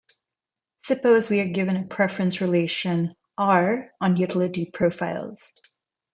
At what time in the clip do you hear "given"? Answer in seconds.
1.53-1.75